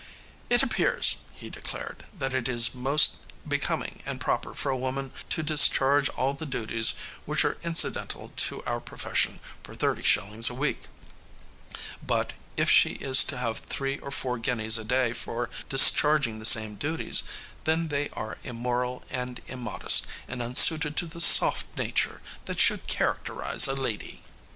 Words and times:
"It 0.49 0.63
appears," 0.63 1.17
he 1.31 1.51
declared, 1.51 2.05
"that 2.11 2.33
it 2.33 2.49
is 2.49 2.73
most 2.73 3.17
becoming 3.47 4.01
and 4.03 4.19
proper 4.19 4.55
for 4.55 4.71
a 4.71 4.75
woman 4.75 5.11
to 5.29 5.43
discharge 5.43 6.09
all 6.09 6.33
the 6.33 6.47
duties 6.47 6.95
which 7.25 7.45
are 7.45 7.59
incidental 7.63 8.33
to 8.37 8.63
our 8.63 8.79
profession 8.79 9.39
for 9.61 9.75
thirty 9.75 10.01
shillings 10.01 10.49
a 10.49 10.55
week; 10.55 10.85
but, 12.01 12.33
if 12.57 12.67
she 12.67 12.93
is 12.93 13.23
to 13.25 13.37
have 13.37 13.59
three 13.59 13.99
or 13.99 14.09
four 14.09 14.39
guineas 14.39 14.79
a 14.79 14.83
day 14.83 15.13
for 15.13 15.51
discharging 15.69 16.39
the 16.39 16.45
same 16.45 16.77
duties, 16.77 17.21
then 17.65 17.89
they 17.89 18.09
are 18.13 18.39
immoral 18.43 19.03
and 19.11 19.39
immodest 19.45 20.07
and 20.27 20.41
unsuited 20.41 20.97
to 20.97 21.05
the 21.05 21.21
soft 21.21 21.67
nature 21.77 22.21
that 22.45 22.59
should 22.59 22.87
characterize 22.87 23.67
a 23.67 23.75
lady." 23.75 24.23